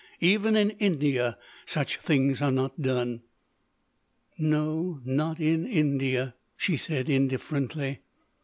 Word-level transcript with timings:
Even 0.21 0.55
in 0.57 0.71
India 0.71 1.37
such 1.63 1.97
things 1.97 2.41
are 2.41 2.49
not 2.49 2.81
done." 2.81 3.21
"No, 4.39 4.99
not 5.05 5.39
in 5.39 5.67
India," 5.67 6.33
she 6.57 6.75
said, 6.75 7.07
indifferently. 7.07 7.99